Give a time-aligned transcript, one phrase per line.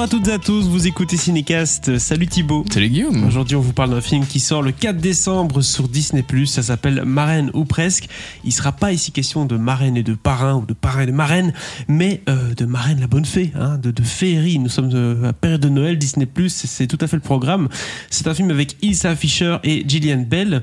[0.00, 1.98] Bonjour à toutes et à tous, vous écoutez Cinécast.
[1.98, 2.64] Salut Thibaut.
[2.72, 3.22] Salut Guillaume.
[3.26, 6.24] Aujourd'hui, on vous parle d'un film qui sort le 4 décembre sur Disney+.
[6.46, 8.08] Ça s'appelle Marraine ou presque.
[8.42, 11.12] Il sera pas ici question de marraine et de parrain ou de parrain et de
[11.12, 11.52] marraine,
[11.86, 14.58] mais euh, de marraine la bonne fée, hein, de, de féerie.
[14.58, 17.68] Nous sommes euh, à la période de Noël, Disney+, c'est tout à fait le programme.
[18.08, 20.62] C'est un film avec Ilsa Fisher et Gillian Bell.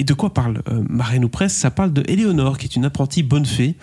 [0.00, 2.84] Et de quoi parle euh, Marraine ou presque Ça parle de Éléonore, qui est une
[2.84, 3.74] apprentie bonne fée,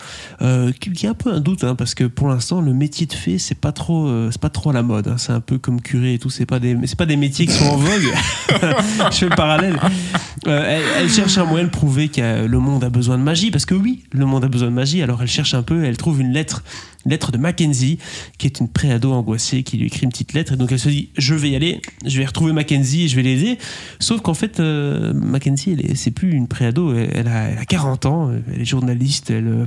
[0.42, 3.12] euh, qui, a un peu un doute, hein, parce que pour l'instant, le métier de
[3.12, 5.10] fée, c'est pas trop, euh, c'est pas trop à la mode.
[5.10, 5.18] hein.
[5.18, 6.30] C'est un peu comme curé et tout.
[6.30, 8.14] C'est pas des, pas des métiers qui sont en vogue.
[9.12, 9.78] Je fais le parallèle.
[10.48, 13.52] Euh, elle, elle cherche un moyen de prouver que le monde a besoin de magie,
[13.52, 15.02] parce que oui, le monde a besoin de magie.
[15.02, 16.64] Alors elle cherche un peu, elle trouve une lettre,
[17.06, 18.00] lettre de Mackenzie,
[18.38, 20.54] qui est une préado angoissée, qui lui écrit une petite lettre.
[20.54, 23.16] Et donc elle se dit, je vais y aller, je vais retrouver Mackenzie et je
[23.16, 23.58] vais l'aider.
[24.00, 28.32] Sauf qu'en fait, euh, Mackenzie, c'est plus une préado, elle, a, elle a 40 ans,
[28.54, 29.66] elle est journaliste, elle, euh,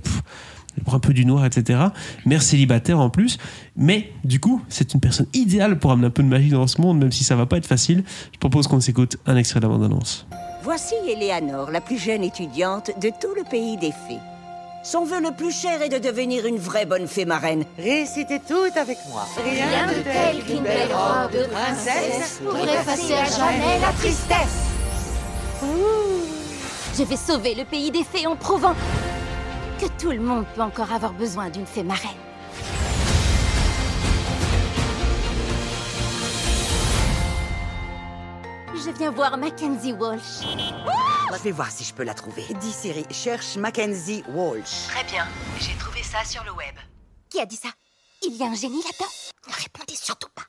[0.79, 1.81] elle prend un peu du noir, etc.
[2.25, 3.39] Mère célibataire en plus.
[3.77, 6.81] Mais du coup, c'est une personne idéale pour amener un peu de magie dans ce
[6.81, 8.05] monde, même si ça va pas être facile.
[8.33, 9.79] Je propose qu'on s'écoute un extrait de la.
[10.63, 14.38] Voici Eleanor, la plus jeune étudiante de tout le pays des fées.
[14.91, 17.67] Son vœu le plus cher est de devenir une vraie bonne fée marraine.
[17.77, 19.27] Récitez tout avec moi.
[19.37, 24.65] Rien de tel qu'une belle robe de princesse pour effacer à jamais la tristesse.
[26.97, 28.73] Je vais sauver le pays des fées en prouvant
[29.79, 32.28] que tout le monde peut encore avoir besoin d'une fée marraine.
[38.85, 40.43] Je viens voir Mackenzie Walsh.
[41.33, 42.45] Je vais voir si je peux la trouver.
[42.61, 44.87] Dis Siri, cherche Mackenzie Walsh.
[44.89, 45.27] Très bien,
[45.59, 46.75] j'ai trouvé ça sur le web.
[47.29, 47.71] Qui a dit ça?
[48.25, 49.11] Il y a un génie là-dedans
[49.49, 50.45] Ne répondez surtout pas.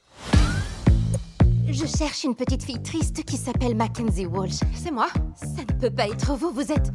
[1.68, 4.60] Je cherche une petite fille triste qui s'appelle Mackenzie Walsh.
[4.76, 6.92] C'est moi Ça ne peut pas être vous, vous êtes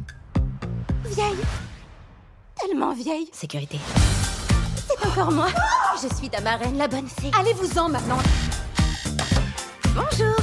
[1.05, 1.43] vieille.
[2.59, 3.29] Tellement vieille.
[3.33, 3.79] Sécurité.
[4.87, 5.47] C'est encore moi.
[6.01, 7.31] Je suis ta marraine, la bonne fée.
[7.37, 8.19] Allez-vous-en maintenant.
[9.93, 10.35] Bonjour.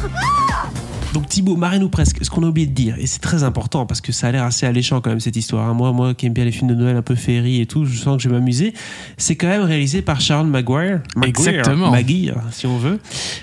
[1.12, 3.84] Donc Thibaut, Marraine ou presque, ce qu'on a oublié de dire, et c'est très important
[3.84, 5.68] parce que ça a l'air assez alléchant quand même cette histoire.
[5.68, 5.74] hein.
[5.74, 7.96] Moi, moi qui aime bien les films de Noël un peu féerie et tout, je
[7.98, 8.72] sens que je vais m'amuser.
[9.18, 11.02] C'est quand même réalisé par Sharon Maguire.
[11.14, 11.90] Maguire, Exactement.
[11.90, 12.98] Maguire, si on veut.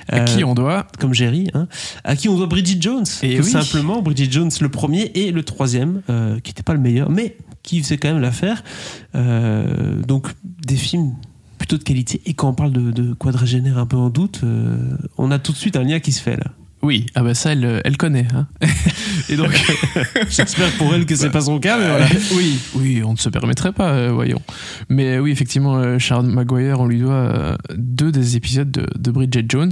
[0.08, 1.68] À qui Euh, on doit comme Jerry, hein,
[2.04, 3.52] à qui on doit Bridget Jones, Et tout oui.
[3.52, 4.02] simplement.
[4.02, 7.82] Bridget Jones, le premier et le troisième, euh, qui n'était pas le meilleur, mais qui
[7.84, 8.64] faisait quand même l'affaire.
[9.16, 10.28] Euh, donc,
[10.66, 11.14] des films
[11.58, 12.22] plutôt de qualité.
[12.26, 14.42] Et quand on parle de, de quadragénaire un peu en doute,
[15.18, 16.46] on a tout de suite un lien qui se fait là.
[16.82, 18.28] Oui, ah bah ça, elle, elle connaît.
[18.34, 18.48] Hein.
[19.30, 19.52] Et donc,
[20.30, 22.06] j'espère pour elle que c'est pas son cas, mais voilà.
[22.06, 24.42] Euh, oui, oui, on ne se permettrait pas, euh, voyons.
[24.88, 29.12] Mais oui, effectivement, euh, Sharon Maguire, on lui doit euh, deux des épisodes de, de
[29.12, 29.72] Bridget Jones.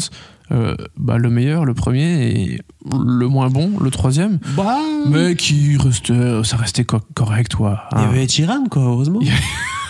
[0.51, 4.39] Euh, bah, le meilleur, le premier, et le moins bon, le troisième.
[4.55, 4.77] Bah,
[5.09, 7.83] Mais qui restait, ça restait co- correct, quoi.
[7.93, 8.09] il y hein.
[8.09, 9.19] avait Sheeran, quoi, heureusement.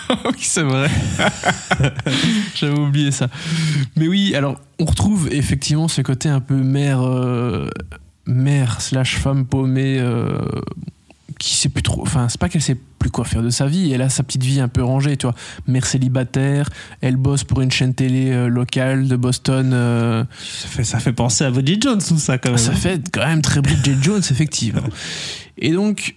[0.24, 0.90] oui, c'est vrai.
[2.54, 3.28] J'avais oublié ça.
[3.96, 7.68] Mais oui, alors on retrouve effectivement ce côté un peu mère, euh,
[8.26, 10.38] mère slash femme paumée euh,
[11.38, 12.02] qui sait plus trop.
[12.02, 13.92] Enfin, c'est pas qu'elle sait plus quoi faire de sa vie.
[13.92, 15.34] Elle a sa petite vie un peu rangée, tu vois.
[15.68, 16.68] Mère célibataire,
[17.00, 19.70] elle bosse pour une chaîne télé euh, locale de Boston.
[19.72, 22.58] euh, Ça, fait, ça fait penser à Bridget Jones, tout ça, quand même.
[22.58, 24.82] ça fait quand même très Bridget Jones, effectivement.
[25.60, 26.14] Et donc,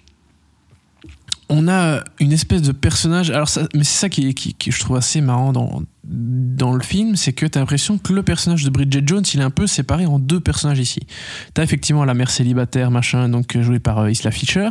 [1.52, 3.30] on a une espèce de personnage.
[3.30, 4.34] Alors, mais c'est ça qui,
[4.66, 8.64] je trouve assez marrant dans, le film, c'est que tu as l'impression que le personnage
[8.64, 11.02] de Bridget Jones, il est un peu séparé en deux personnages ici.
[11.54, 14.70] Tu as effectivement la mère célibataire, machin, donc jouée par euh, Isla Fisher.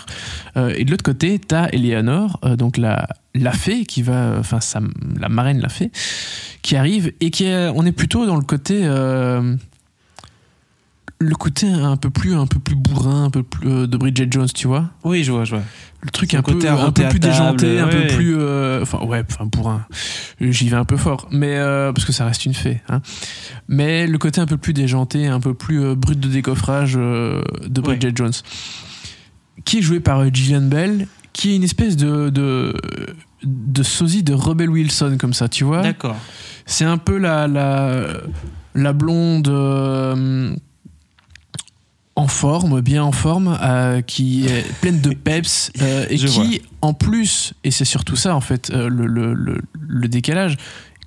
[0.56, 3.06] Euh, et de l'autre côté, tu as Eleanor, euh, donc la,
[3.52, 4.36] fée qui va.
[4.38, 4.58] Enfin,
[5.18, 5.90] la marraine, la fée,
[6.62, 8.80] qui arrive et qui on est plutôt dans le côté.
[8.84, 9.56] euh,
[11.22, 14.28] le côté un peu plus un peu plus bourrin un peu plus euh, de Bridget
[14.30, 15.64] Jones tu vois Oui, je vois, je vois.
[16.00, 19.22] le truc un peu côté un peu plus déjanté un peu plus euh, enfin ouais
[19.30, 19.84] enfin bourrin
[20.40, 23.02] j'y vais un peu fort mais euh, parce que ça reste une fée hein.
[23.68, 27.80] mais le côté un peu plus déjanté un peu plus euh, brut de décoffrage de
[27.82, 28.12] Bridget Ouais.
[28.16, 28.32] Jones
[29.66, 32.74] qui est joué par Gillian Bell qui est une espèce de de
[33.44, 36.16] de sosie de Rebel Wilson comme ça tu vois D'accord.
[36.64, 38.06] c'est un peu la, la,
[38.74, 39.48] la blonde
[42.16, 46.32] en forme, bien en forme, euh, qui est pleine de peps euh, et Je qui,
[46.32, 46.46] vois.
[46.82, 50.56] en plus, et c'est surtout ça en fait, euh, le, le- le- le décalage,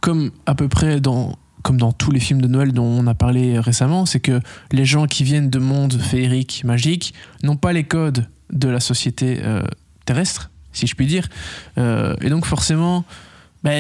[0.02, 3.14] comme à peu près dans comme dans tous les films de Noël dont on a
[3.14, 4.42] parlé récemment, c'est que
[4.74, 9.42] les gens qui viennent de mondes féeriques, magiques, n'ont pas les codes de la société
[10.06, 11.30] terrestre, si je puis dire.
[11.78, 13.06] Et donc forcément,
[13.64, 13.72] bah,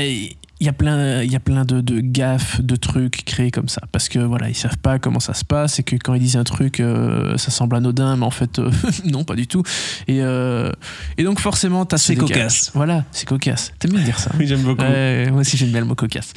[0.65, 3.81] y a plein, il y a plein de, de gaffes, de trucs créés comme ça.
[3.92, 6.38] Parce que voilà, ils savent pas comment ça se passe et que quand ils disent
[6.38, 8.71] un truc, euh, ça semble anodin, mais en fait, euh,
[9.06, 9.63] non, pas du tout.
[10.07, 10.71] Et, euh,
[11.18, 12.71] et donc, forcément, t'as ce C'est cocasse.
[12.74, 13.74] Voilà, c'est cocasse.
[13.80, 14.81] T'aimes bien dire ça hein Oui, j'aime beaucoup.
[14.83, 16.33] Ouais, moi aussi j'aime bien le mot cocasse.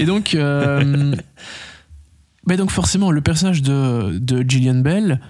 [0.00, 0.36] Et donc,
[2.46, 5.20] bah donc forcément, le personnage de, de Gillian Bell,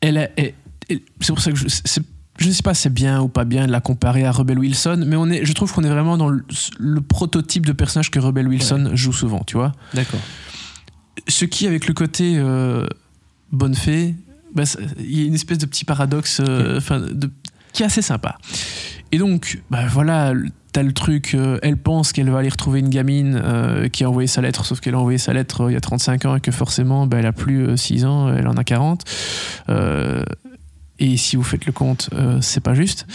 [0.00, 0.54] elle, a- elle-
[0.88, 2.02] elle- c'est pour ça que je, c'est-
[2.38, 4.58] je ne sais pas si c'est bien ou pas bien de la comparer à Rebel
[4.58, 6.44] Wilson, mais on est, je trouve qu'on est vraiment dans le,
[6.78, 9.72] le prototype de personnage que Rebel Wilson joue souvent, tu vois.
[9.94, 10.20] D'accord.
[11.28, 12.86] Ce qui, avec le côté euh,
[13.52, 14.14] bonne fée,
[14.54, 14.64] bah,
[14.98, 16.78] il y a une espèce de petit paradoxe euh,
[17.12, 17.30] de-
[17.72, 18.38] qui est assez sympa.
[19.12, 20.32] Et donc, bah, voilà,
[20.72, 23.42] t'as le truc, euh, elle pense qu'elle va aller retrouver une gamine
[23.92, 26.24] qui a envoyé sa lettre, sauf qu'elle a envoyé sa lettre il y a 35
[26.26, 29.04] ans et que forcément, bah, elle a plus euh, 6 ans, elle en a 40.
[31.00, 33.06] Euh, et si vous faites le compte, euh, c'est pas juste.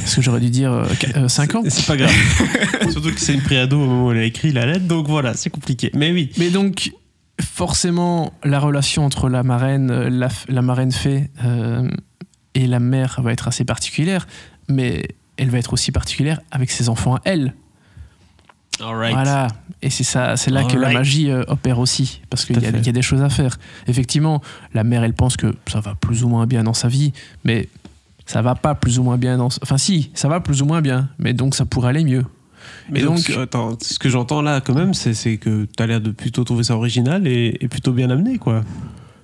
[0.00, 0.86] Parce que j'aurais dû dire
[1.28, 1.62] 5 ans.
[1.68, 2.12] C'est- pas grave.
[2.90, 5.34] Surtout que c'est une préado au moment où elle a écrit la lettre, donc voilà,
[5.34, 5.90] c'est compliqué.
[5.94, 6.30] Mais oui.
[6.38, 6.92] Mais donc,
[7.40, 11.88] forcément, la relation entre la marraine, euh, la marraine fée euh,
[12.54, 14.26] et la mère va être assez particulière,
[14.68, 17.54] mais elle va être aussi particulière avec ses enfants à elle.
[19.14, 19.48] Voilà.
[19.82, 22.70] Et c'est ça, c'est là que la magie euh, opère aussi, parce qu'il y, a-
[22.88, 23.56] y des choses à faire.
[23.86, 24.40] Effectivement,
[24.74, 27.12] la mère, elle pense que ça va plus ou moins bien dans sa vie,
[27.44, 27.68] mais
[28.26, 29.48] ça va pas plus ou moins bien dans.
[29.62, 32.24] Enfin, si, ça va plus ou moins bien, mais donc ça pourrait aller mieux.
[32.90, 36.10] Mais Et donc, attends, ce que j'entends là, quand même, c'est que t'as l'air de
[36.12, 38.62] plutôt trouver ça original et, et plutôt bien amené, quoi.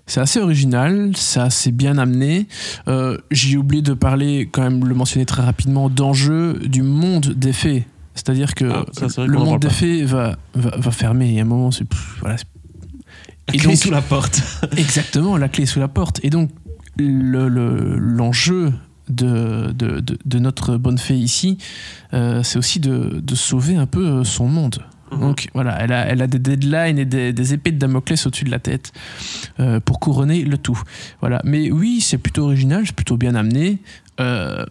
[0.06, 2.48] C'est assez original, c'est assez bien amené.
[2.88, 7.52] Euh, J'ai oublié de parler, quand même le mentionner très rapidement, d'enjeu du monde des
[7.52, 7.86] fées.
[8.18, 11.34] C'est-à-dire que Ah, ça, le monde des fées va, va, va fermer.
[11.34, 11.84] Et à un moment, c'est.
[12.20, 12.34] Voilà,
[13.52, 14.42] Et donc donc- sous la porte.
[14.76, 16.18] exactement, la clé est sous la porte.
[16.24, 16.50] Et donc,
[16.98, 18.72] l'enjeu le, l'enjeu
[19.08, 21.58] de, de, de, de notre bonne fée ici,
[22.12, 24.82] euh, c'est aussi de, de sauver un peu euh, son monde.
[25.12, 25.20] Mhm.
[25.20, 28.44] Donc voilà, elle a, elle a des deadlines et des, des épées de Damoclès au-dessus
[28.44, 28.92] de la tête
[29.60, 30.82] euh, pour couronner le tout.
[31.20, 31.40] Voilà.
[31.44, 33.78] Mais oui, c'est plutôt original, c'est plutôt bien amené.
[34.20, 34.66] Euh,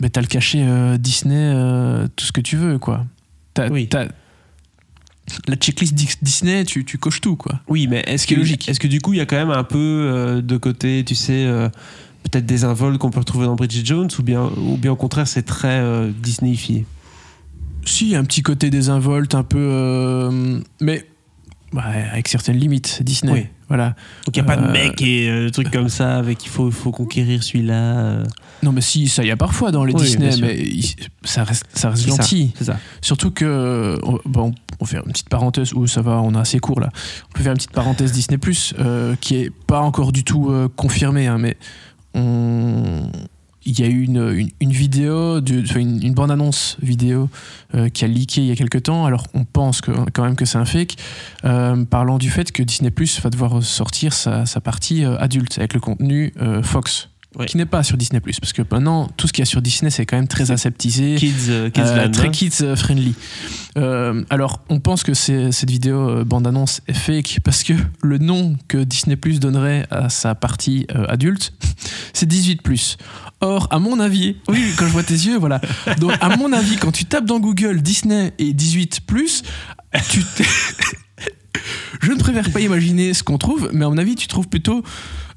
[0.00, 3.04] mais t'as le cachet euh, Disney, euh, tout ce que tu veux, quoi.
[3.54, 3.88] T'as, Oui.
[3.88, 4.08] t'as-
[5.46, 7.60] la checklist Dis- Disney, tu, tu coches tout, quoi.
[7.68, 8.68] Oui, mais est-ce que, logique.
[8.68, 11.14] est-ce que du coup, il y a quand même un peu euh, de côté, tu
[11.14, 11.46] sais,
[12.24, 15.26] peut-être des invols qu'on peut retrouver dans Bridget Jones, ou bien, ou bien au contraire,
[15.28, 15.82] c'est très
[16.22, 16.86] Disneyifié?
[17.84, 20.60] Si, il y a un petit côté désinvolte, un peu.
[20.80, 21.06] mais
[21.72, 21.82] ouais,
[22.12, 23.32] avec certaines limites, Disney.
[23.32, 23.46] Oui.
[23.74, 23.94] Voilà.
[24.26, 26.48] Donc il n'y a pas de Euh, mec et euh, trucs comme ça avec il
[26.50, 27.74] faut, faut conquérir celui-là.
[27.98, 28.24] euh.
[28.62, 31.64] Non, mais si, ça, y a parfois dans les Oui, Disney, mais il- ça reste,
[31.72, 32.52] ça reste ça, gentil.
[32.56, 32.76] C'est ça.
[33.00, 36.58] Surtout que, on, bon, on fait une petite parenthèse, où ça va, on est assez
[36.58, 36.90] court là.
[37.30, 38.74] On peut faire une petite parenthèse Disney Plus,
[39.20, 41.56] qui est pas encore du tout euh, confirmée, hein, mais
[42.14, 43.10] on-
[43.64, 47.28] il y a eu une, une, vidéo, une, bande-annonce vidéo
[47.74, 49.06] euh, qui a leaké il y a quelques temps.
[49.06, 50.96] Alors on pense que, quand même que c'est un fake,
[51.44, 55.74] euh, parlant du fait que Disney Plus va devoir sortir sa, partie euh, adulte avec
[55.74, 56.32] le contenu
[56.62, 57.11] Fox.
[57.38, 57.46] Ouais.
[57.46, 59.62] Qui n'est pas sur Disney Plus, parce que maintenant tout ce qu'il y a sur
[59.62, 61.14] Disney c'est quand même très aseptisé.
[61.16, 62.30] Kids, euh, Kids Euh, très hein.
[62.30, 63.14] kids euh, friendly.
[63.78, 68.56] Euh, alors, on pense que cette vidéo euh, bande-annonce est fake parce que le nom
[68.68, 71.54] que Disney Plus donnerait à sa partie adulte,
[72.12, 72.60] c'est 18
[73.40, 75.60] Or, à mon avis, oui, quand je vois tes yeux, voilà.
[75.98, 79.00] Donc, à mon avis, quand tu tapes dans Google Disney et 18
[80.10, 80.44] tu t'es-
[82.02, 84.82] Je ne préfère pas imaginer ce qu'on trouve, mais à mon avis, tu trouves plutôt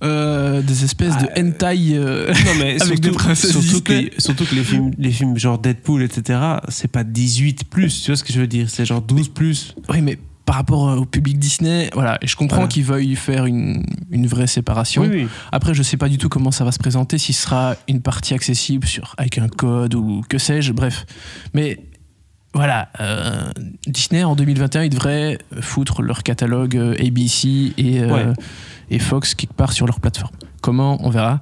[0.04, 1.94] euh, des espèces de hentai.
[1.98, 5.12] euh, Non, mais Avec des surtout, princesses surtout, que, les- surtout que les films, les
[5.12, 6.40] films genre Deadpool, etc.,
[6.70, 9.74] c'est pas 18 plus, tu vois ce que je veux dire C'est genre 12 plus.
[9.90, 12.68] Oui, mais par rapport euh, au public Disney, voilà, je comprends Voilà.
[12.70, 15.02] qu'ils veuillent faire une, une vraie séparation.
[15.02, 15.28] Oui, oui.
[15.52, 18.02] Après, je sais pas du tout comment ça va se présenter, si ce sera une
[18.02, 21.06] partie accessible sur, avec un code ou que sais-je, bref.
[21.56, 21.80] Mais
[22.56, 23.52] voilà, euh,
[23.86, 28.34] Disney en 2021, ils devraient foutre leur catalogue euh, ABC et, euh, Ouais.
[28.90, 30.32] et Fox quelque part sur leur plateforme.
[30.62, 31.42] Comment On verra.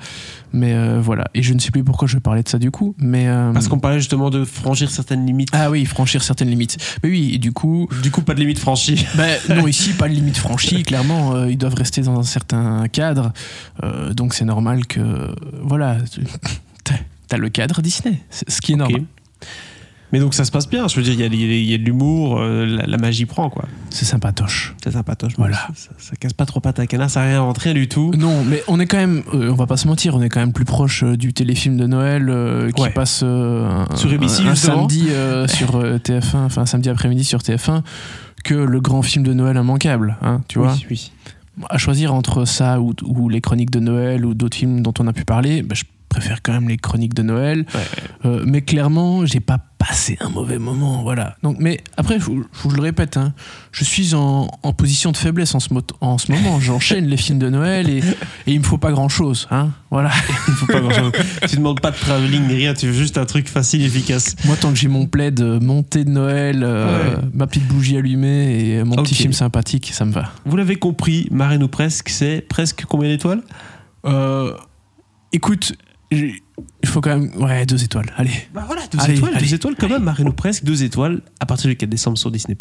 [0.52, 1.26] Mais euh, voilà.
[1.34, 2.94] Et je ne sais plus pourquoi je parlais de ça du coup.
[2.98, 5.50] Mais Parce qu'on parlait justement de franchir certaines limites.
[5.54, 6.78] ah oui, franchir certaines limites.
[7.04, 9.06] Mais oui, et du coup, Du coup, pas de limite franchie.
[9.16, 10.84] ben, non, ici, pas de limite franchie.
[10.88, 13.32] Clairement, ils doivent rester dans un certain cadre.
[14.14, 15.34] Donc, c'est normal que.
[15.62, 15.98] voilà.
[17.30, 18.20] T'as le cadre Disney.
[18.30, 19.04] Ce qui est normal.
[20.14, 22.40] Mais donc ça se passe bien, je veux dire, il y a, y de l'humour,
[22.40, 23.66] euh, la, la magie prend, quoi.
[23.90, 24.76] C'est sympatoche.
[24.84, 25.34] C'est sympatoche.
[25.38, 25.56] Voilà.
[25.58, 28.12] Ça, ça- ça casse pas trop patte à canard, ça réinvente rien du tout.
[28.18, 29.24] Non, mais on est quand même.
[29.34, 31.76] euh, on va pas se mentir, on est quand même plus proche euh, du téléfilm
[31.78, 32.92] de Noël euh, qui Ouais.
[32.92, 35.08] passe un, Sur ABC, un- samedi
[35.48, 37.82] sur euh, TF1, enfin samedi après-midi sur TF1,
[38.44, 40.18] que le grand film de Noël immanquable.
[40.22, 41.12] Hein, tu vois oui, oui.
[41.72, 45.08] à choisir entre ça ou, ou les chroniques de Noël ou d'autres films dont on
[45.08, 47.66] a pu parler, bah, je préfère quand même les chroniques de Noël.
[47.74, 47.82] Ouais.
[48.26, 51.36] Euh, mais clairement, j'ai pas passer un mauvais moment, voilà.
[51.44, 53.34] Donc, mais après, faut que je le répète, hein,
[53.74, 56.60] je suis en, en position de faiblesse en ce, mo- en ce moment.
[56.62, 58.04] J'enchaîne les films de Noël et, et
[58.54, 59.72] il me faut pas grand chose, hein.
[59.92, 60.10] Voilà.
[60.48, 61.12] Il faut pas grand-chose.
[61.50, 64.36] tu demandes pas de travelling ni rien, tu veux juste un truc facile, efficace.
[64.46, 66.84] Moi, tant que j'ai mon plaid euh, monté de Noël, euh,
[67.16, 67.22] Ouais.
[67.34, 70.32] ma petite bougie allumée et mon petit film sympathique, ça me va.
[70.46, 73.42] Vous l'avez compris, Marraine ou presque, c'est presque combien d'étoiles?
[74.06, 74.54] Euh,
[75.32, 75.74] écoute,
[76.14, 77.32] il faut quand même.
[77.42, 78.12] Ouais, deux étoiles.
[78.18, 78.32] Allez.
[78.54, 81.22] Bah voilà, deux Allez, étoiles, allez, deux étoiles quand même, Marraine ou presque, deux étoiles
[81.40, 82.56] à partir du 4 décembre sur Disney+.